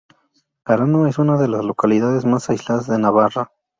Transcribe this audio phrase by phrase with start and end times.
[0.65, 3.51] Arano es una de las localidades más aisladas de Navarra.